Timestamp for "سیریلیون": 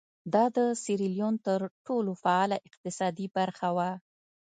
0.83-1.35